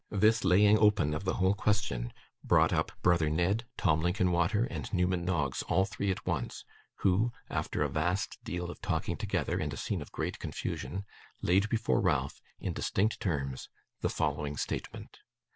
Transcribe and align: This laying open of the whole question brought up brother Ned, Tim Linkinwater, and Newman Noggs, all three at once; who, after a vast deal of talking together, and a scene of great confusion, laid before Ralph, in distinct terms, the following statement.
This 0.09 0.43
laying 0.43 0.79
open 0.79 1.13
of 1.13 1.25
the 1.25 1.35
whole 1.35 1.53
question 1.53 2.11
brought 2.43 2.73
up 2.73 2.91
brother 3.03 3.29
Ned, 3.29 3.65
Tim 3.77 4.01
Linkinwater, 4.01 4.63
and 4.65 4.91
Newman 4.91 5.23
Noggs, 5.23 5.61
all 5.69 5.85
three 5.85 6.09
at 6.09 6.25
once; 6.25 6.65
who, 7.01 7.31
after 7.51 7.83
a 7.83 7.87
vast 7.87 8.39
deal 8.43 8.71
of 8.71 8.81
talking 8.81 9.15
together, 9.15 9.59
and 9.59 9.71
a 9.71 9.77
scene 9.77 10.01
of 10.01 10.11
great 10.11 10.39
confusion, 10.39 11.05
laid 11.43 11.69
before 11.69 12.01
Ralph, 12.01 12.41
in 12.59 12.73
distinct 12.73 13.19
terms, 13.19 13.69
the 13.99 14.09
following 14.09 14.57
statement. 14.57 15.19